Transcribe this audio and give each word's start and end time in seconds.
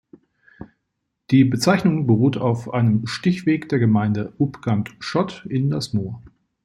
Die 1.29 1.43
Bezeichnung 1.45 2.07
beruht 2.07 2.35
auf 2.35 2.73
einem 2.73 3.05
Stichweg 3.05 3.69
der 3.69 3.77
Gemeinde 3.77 4.33
Upgant-Schott 4.39 5.45
in 5.47 5.69
das 5.69 5.93
Moor. 5.93 6.23